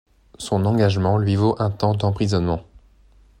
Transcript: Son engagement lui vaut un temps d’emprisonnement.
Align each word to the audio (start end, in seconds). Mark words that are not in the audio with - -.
Son 0.39 0.65
engagement 0.65 1.19
lui 1.19 1.35
vaut 1.35 1.55
un 1.59 1.69
temps 1.69 1.93
d’emprisonnement. 1.93 2.63